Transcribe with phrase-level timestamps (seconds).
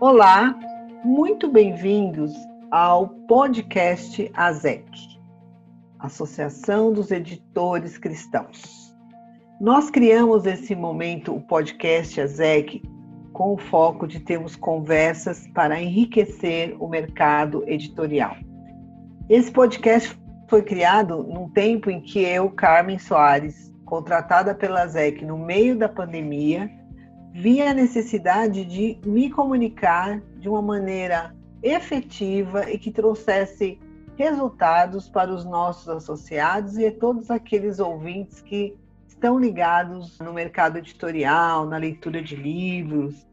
[0.00, 0.58] Olá,
[1.04, 2.34] muito bem-vindos
[2.70, 4.84] ao podcast ASEC,
[5.98, 8.92] Associação dos Editores Cristãos.
[9.60, 12.82] Nós criamos esse momento o podcast ASEC
[13.32, 18.36] com o foco de termos conversas para enriquecer o mercado editorial.
[19.28, 20.18] Esse podcast
[20.48, 25.86] foi criado num tempo em que eu, Carmen Soares, contratada pela ZEC no meio da
[25.86, 26.70] pandemia,
[27.30, 33.78] vi a necessidade de me comunicar de uma maneira efetiva e que trouxesse
[34.16, 38.74] resultados para os nossos associados e todos aqueles ouvintes que
[39.06, 43.26] estão ligados no mercado editorial, na leitura de livros.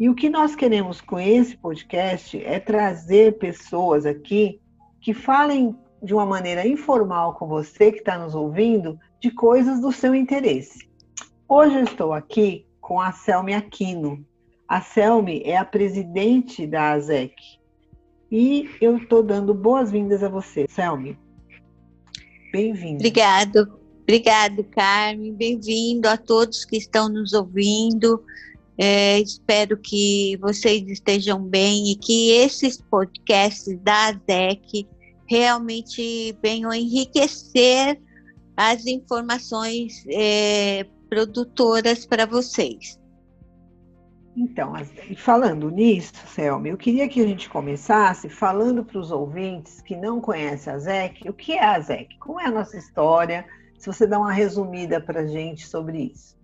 [0.00, 4.62] E o que nós queremos com esse podcast é trazer pessoas aqui
[4.98, 9.92] que falem de uma maneira informal com você que está nos ouvindo de coisas do
[9.92, 10.88] seu interesse.
[11.48, 14.24] Hoje eu estou aqui com a Selmi Aquino.
[14.68, 17.34] A Selmi é a presidente da ASEC.
[18.30, 21.18] E eu estou dando boas-vindas a você, Selmi.
[22.52, 22.96] Bem-vinda.
[22.96, 25.32] Obrigado, obrigado, Carmen.
[25.32, 28.22] Bem-vindo a todos que estão nos ouvindo.
[28.78, 34.86] É, espero que vocês estejam bem e que esses podcasts da ASEC
[35.26, 37.98] realmente venham enriquecer
[38.56, 42.98] as informações é, produtoras para vocês.
[44.36, 44.74] Então,
[45.16, 50.20] falando nisso, Selma, eu queria que a gente começasse falando para os ouvintes que não
[50.20, 52.18] conhecem a ZEC, o que é a ZEC?
[52.18, 53.46] Como é a nossa história?
[53.78, 56.35] Se você dá uma resumida para a gente sobre isso.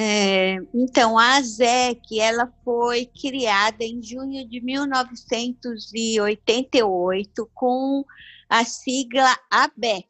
[0.00, 8.04] É, então, a ASEC ela foi criada em junho de 1988 com
[8.48, 10.06] a sigla ABEC,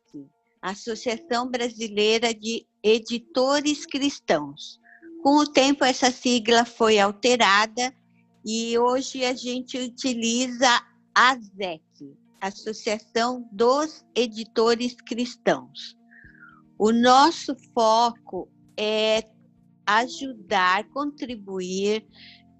[0.60, 4.78] Associação Brasileira de Editores Cristãos.
[5.22, 7.90] Com o tempo, essa sigla foi alterada
[8.44, 10.68] e hoje a gente utiliza
[11.14, 11.80] a ASEC,
[12.42, 15.96] Associação dos Editores Cristãos.
[16.78, 19.24] O nosso foco é
[19.88, 22.04] ajudar, contribuir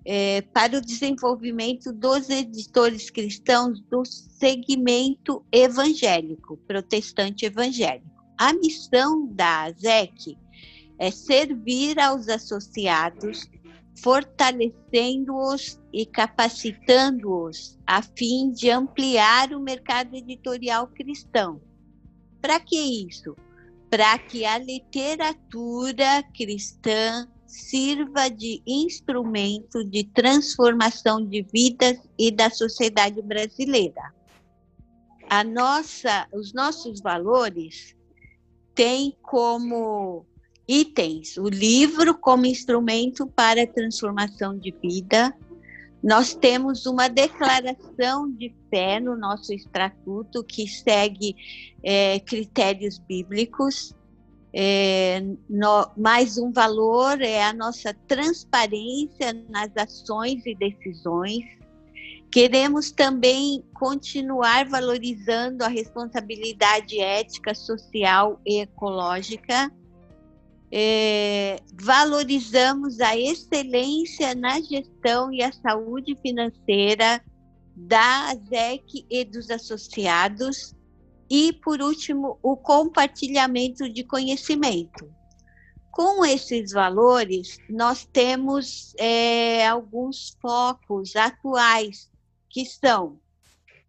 [0.03, 8.09] é, para o desenvolvimento dos editores cristãos do segmento evangélico, protestante evangélico.
[8.38, 10.38] A missão da ASEC
[10.99, 13.47] é servir aos associados,
[14.03, 21.61] fortalecendo-os e capacitando-os a fim de ampliar o mercado editorial cristão.
[22.41, 23.37] Para que isso?
[23.91, 33.22] Para que a literatura cristã sirva de instrumento de transformação de vidas e da sociedade
[33.22, 34.12] brasileira.
[35.31, 37.97] A nossa, os nossos valores
[38.75, 40.26] têm como
[40.69, 45.34] itens o livro como instrumento para a transformação de vida.
[46.03, 51.35] Nós temos uma declaração de fé no nosso estatuto que segue
[51.83, 53.95] é, critérios bíblicos.
[54.53, 61.45] É, no, mais um valor é a nossa transparência nas ações e decisões.
[62.31, 69.73] Queremos também continuar valorizando a responsabilidade ética, social e ecológica.
[70.71, 77.25] É, valorizamos a excelência na gestão e a saúde financeira
[77.75, 80.75] da ASEC e dos associados
[81.31, 85.09] e, por último, o compartilhamento de conhecimento.
[85.91, 92.11] Com esses valores, nós temos é, alguns focos atuais,
[92.50, 93.19] que são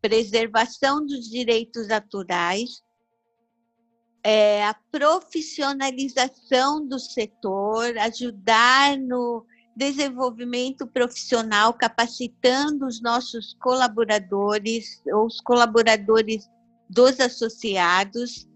[0.02, 2.82] preservação dos direitos autorais,
[4.24, 16.50] é, a profissionalização do setor, ajudar no desenvolvimento profissional, capacitando os nossos colaboradores, os colaboradores
[16.90, 18.48] dos associados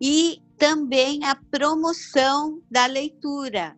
[0.00, 3.76] e também a promoção da leitura,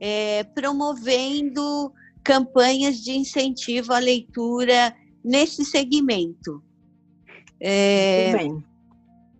[0.00, 1.92] é, promovendo
[2.24, 6.62] campanhas de incentivo à leitura nesse segmento.
[7.60, 8.32] É...
[8.36, 8.64] bem.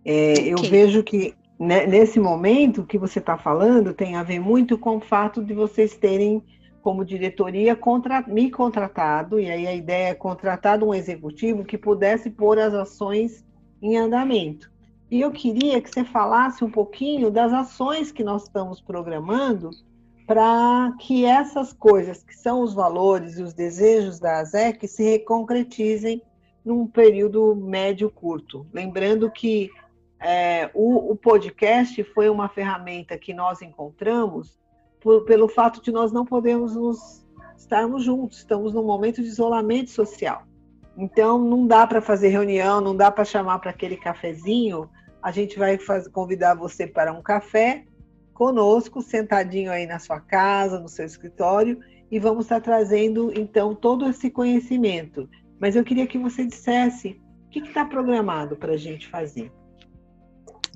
[0.05, 0.69] É, eu okay.
[0.69, 5.01] vejo que né, nesse momento que você está falando tem a ver muito com o
[5.01, 6.43] fato de vocês terem
[6.81, 12.29] como diretoria contra, me contratado, e aí a ideia é contratar um executivo que pudesse
[12.29, 13.45] pôr as ações
[13.81, 14.69] em andamento.
[15.09, 19.69] E eu queria que você falasse um pouquinho das ações que nós estamos programando
[20.27, 26.21] para que essas coisas, que são os valores e os desejos da ASEC, se concretizem
[26.65, 28.65] num período médio curto.
[28.73, 29.69] Lembrando que
[30.23, 34.57] é, o, o, podcast foi uma ferramenta que nós encontramos
[35.01, 37.27] por, pelo fato de nós não podemos nos
[37.57, 40.43] estarmos juntos, estamos num momento de isolamento social.
[40.97, 44.89] Então, não dá para fazer reunião, não dá para chamar para aquele cafezinho.
[45.21, 47.83] A gente vai fazer, convidar você para um café
[48.33, 51.79] conosco, sentadinho aí na sua casa, no seu escritório,
[52.09, 55.29] e vamos estar trazendo então todo esse conhecimento.
[55.59, 59.51] Mas eu queria que você dissesse o que está programado para a gente fazer.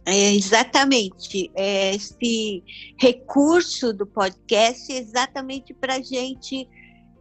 [0.10, 1.52] É, exatamente.
[1.54, 2.64] É, esse
[2.98, 6.66] recurso do podcast é exatamente para a gente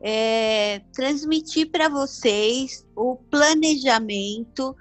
[0.00, 4.76] é, transmitir para vocês o planejamento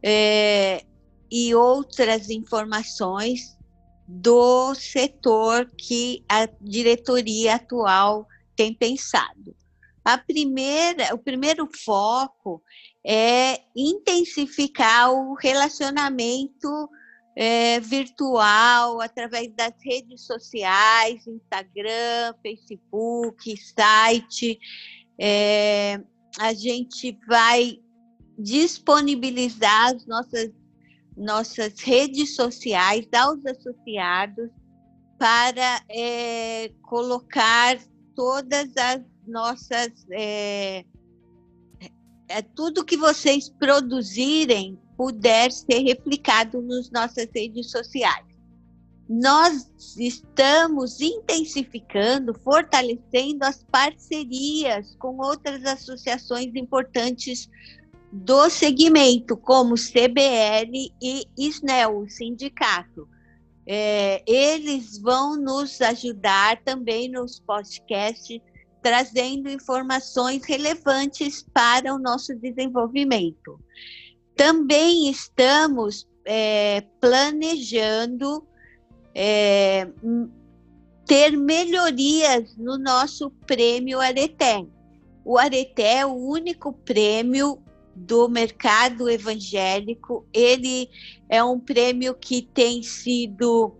[0.00, 0.84] é,
[1.28, 3.58] e outras informações
[4.06, 9.56] do setor que a diretoria atual tem pensado.
[10.04, 12.62] A primeira, o primeiro foco
[13.04, 16.88] é intensificar o relacionamento
[17.36, 24.58] é, virtual através das redes sociais, Instagram, Facebook, site.
[25.18, 26.00] É,
[26.38, 27.78] a gente vai
[28.38, 30.50] disponibilizar as nossas
[31.16, 34.48] nossas redes sociais aos associados
[35.18, 37.78] para é, colocar
[38.16, 39.92] todas as nossas.
[40.10, 40.84] É,
[42.54, 48.26] tudo que vocês produzirem puder ser replicado nas nossas redes sociais.
[49.08, 57.48] Nós estamos intensificando, fortalecendo as parcerias com outras associações importantes
[58.12, 63.08] do segmento, como CBL e SNEL, o sindicato.
[63.66, 68.38] É, eles vão nos ajudar também nos podcasts,
[68.82, 73.58] trazendo informações relevantes para o nosso desenvolvimento.
[74.40, 78.42] Também estamos é, planejando
[79.14, 79.86] é,
[81.06, 84.64] ter melhorias no nosso prêmio Areté.
[85.26, 87.62] O Areté é o único prêmio
[87.94, 90.26] do mercado evangélico.
[90.32, 90.88] Ele
[91.28, 93.76] é um prêmio que tem sido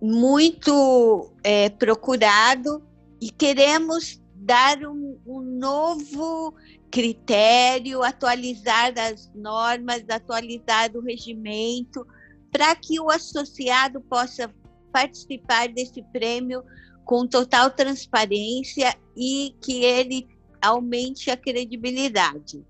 [0.00, 2.80] muito é, procurado
[3.20, 6.54] e queremos dar um, um, novo
[6.94, 12.06] critério, atualizar as normas, atualizar o regimento,
[12.52, 14.48] para que o associado possa
[14.92, 16.62] participar desse prêmio
[17.04, 20.28] com total transparência e que ele
[20.62, 22.64] aumente a credibilidade.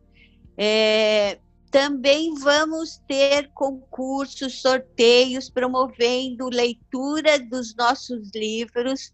[0.56, 1.38] É,
[1.70, 9.12] também vamos ter concursos, sorteios, promovendo leitura dos nossos livros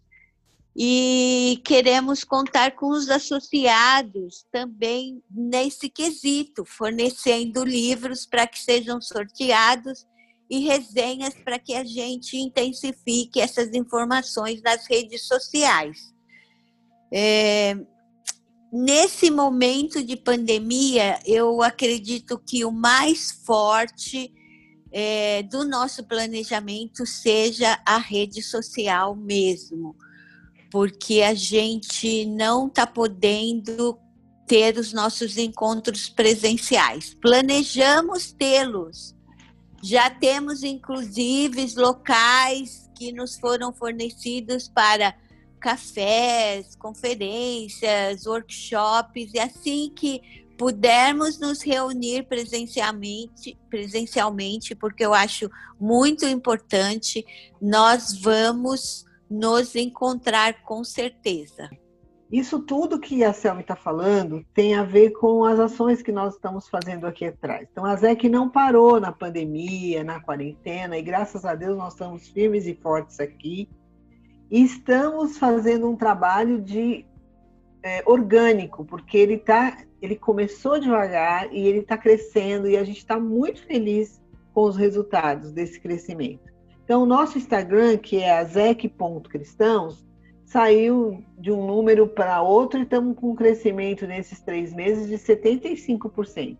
[0.77, 10.07] e queremos contar com os associados também nesse quesito, fornecendo livros para que sejam sorteados
[10.49, 16.13] e resenhas para que a gente intensifique essas informações nas redes sociais.
[17.13, 17.77] É,
[18.73, 24.33] nesse momento de pandemia, eu acredito que o mais forte
[24.93, 29.97] é, do nosso planejamento seja a rede social mesmo,
[30.71, 33.99] porque a gente não está podendo
[34.47, 37.15] ter os nossos encontros presenciais.
[37.15, 39.15] Planejamos tê-los.
[39.83, 45.15] Já temos, inclusive, locais que nos foram fornecidos para
[45.61, 50.21] cafés, conferências, workshops, e assim que
[50.59, 57.25] pudermos nos reunir presencialmente, presencialmente, porque eu acho muito importante,
[57.61, 61.71] nós vamos nos encontrar com certeza.
[62.31, 66.35] Isso tudo que a Selma está falando tem a ver com as ações que nós
[66.35, 67.67] estamos fazendo aqui atrás.
[67.71, 72.29] Então, a ZEC não parou na pandemia, na quarentena, e graças a Deus nós estamos
[72.29, 73.69] firmes e fortes aqui
[74.51, 77.07] e estamos fazendo um trabalho de
[77.83, 82.99] é, orgânico, porque ele tá, ele começou devagar e ele está crescendo e a gente
[82.99, 84.21] está muito feliz
[84.53, 86.50] com os resultados desse crescimento.
[86.85, 90.05] Então, o nosso Instagram, que é azec.cristãos,
[90.45, 95.17] saiu de um número para outro e estamos com um crescimento nesses três meses de
[95.17, 96.59] 75%.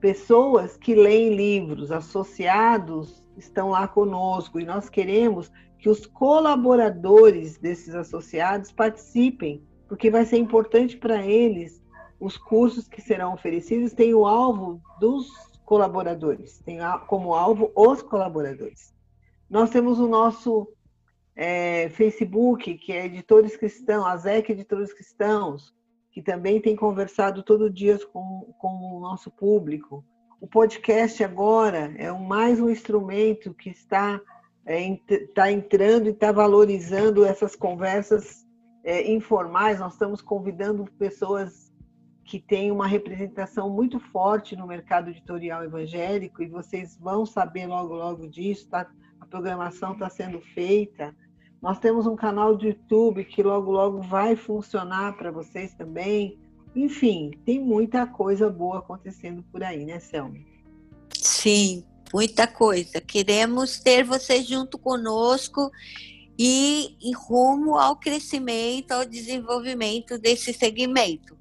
[0.00, 7.94] Pessoas que leem livros, associados, estão lá conosco e nós queremos que os colaboradores desses
[7.94, 11.82] associados participem, porque vai ser importante para eles
[12.18, 15.28] os cursos que serão oferecidos têm o alvo dos
[15.66, 18.93] colaboradores, tem como alvo os colaboradores.
[19.54, 20.66] Nós temos o nosso
[21.36, 25.72] é, Facebook, que é Editores Cristãos, a ZEC Editores Cristãos,
[26.10, 30.04] que também tem conversado todo dia com, com o nosso público.
[30.40, 34.20] o podcast agora é mais um instrumento que está,
[34.66, 38.44] é, está entrando e está valorizando essas conversas
[38.82, 39.78] é, informais.
[39.78, 41.72] Nós estamos convidando pessoas
[42.24, 47.94] que têm uma representação muito forte no mercado editorial evangélico e vocês vão saber logo,
[47.94, 48.68] logo disso.
[48.68, 48.90] Tá?
[49.24, 51.16] A programação está sendo feita.
[51.62, 56.38] Nós temos um canal de YouTube que logo, logo vai funcionar para vocês também.
[56.76, 60.36] Enfim, tem muita coisa boa acontecendo por aí, né, Selma?
[61.10, 63.00] Sim, muita coisa.
[63.00, 65.70] Queremos ter você junto conosco
[66.38, 71.34] e em rumo ao crescimento, ao desenvolvimento desse segmento.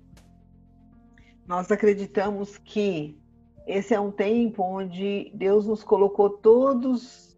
[1.46, 3.20] Nós acreditamos que
[3.68, 7.33] esse é um tempo onde Deus nos colocou todos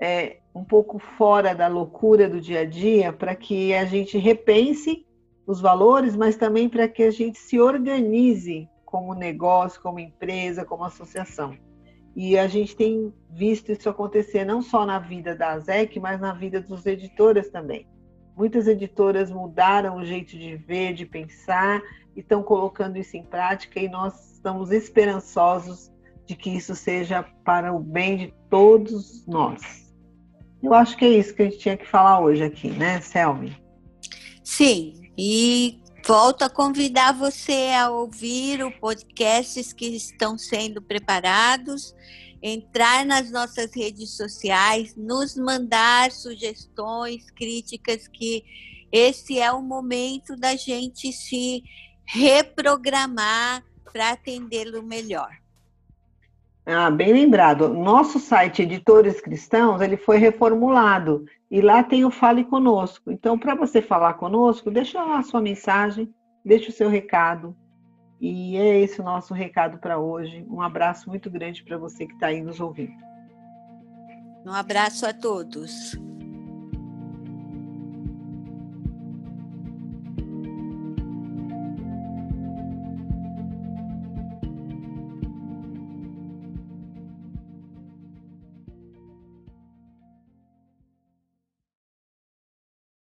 [0.00, 5.06] é, um pouco fora da loucura do dia a dia para que a gente repense
[5.46, 10.84] os valores, mas também para que a gente se organize como negócio, como empresa, como
[10.84, 11.56] associação.
[12.14, 16.32] E a gente tem visto isso acontecer não só na vida da ASEC, mas na
[16.32, 17.86] vida dos editoras também.
[18.36, 21.80] Muitas editoras mudaram o jeito de ver, de pensar,
[22.14, 25.92] e estão colocando isso em prática, e nós estamos esperançosos
[26.26, 29.87] de que isso seja para o bem de todos nós.
[30.62, 33.56] Eu acho que é isso que a gente tinha que falar hoje aqui, né, Selmi?
[34.42, 41.94] Sim, e volto a convidar você a ouvir os podcasts que estão sendo preparados,
[42.42, 48.44] entrar nas nossas redes sociais, nos mandar sugestões, críticas, que
[48.90, 51.62] esse é o momento da gente se
[52.06, 53.62] reprogramar
[53.92, 55.30] para atendê-lo melhor.
[56.70, 57.72] Ah, bem lembrado.
[57.72, 63.10] Nosso site Editores Cristãos, ele foi reformulado e lá tem o Fale Conosco.
[63.10, 66.12] Então, para você falar conosco, deixa lá a sua mensagem,
[66.44, 67.56] deixa o seu recado.
[68.20, 70.44] E é esse o nosso recado para hoje.
[70.46, 72.92] Um abraço muito grande para você que está aí nos ouvindo.
[74.44, 75.98] Um abraço a todos.